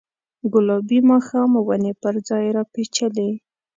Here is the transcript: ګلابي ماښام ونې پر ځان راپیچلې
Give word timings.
ګلابي 0.53 0.99
ماښام 1.11 1.51
ونې 1.67 1.93
پر 2.01 2.15
ځان 2.27 2.43
راپیچلې 2.55 3.29